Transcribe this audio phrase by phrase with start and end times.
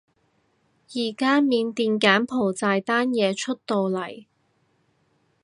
[0.89, 4.25] 而家緬甸柬埔寨單嘢出到嚟